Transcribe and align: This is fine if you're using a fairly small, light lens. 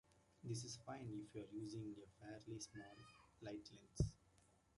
This 0.43 0.63
is 0.63 0.79
fine 0.83 1.11
if 1.13 1.35
you're 1.35 1.45
using 1.61 1.93
a 2.01 2.25
fairly 2.25 2.59
small, 2.59 2.97
light 3.43 3.69
lens. 3.71 4.11